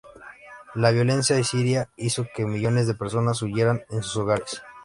[0.73, 4.63] La violencia en Siria hizo que millones de personas huyeran de sus hogares.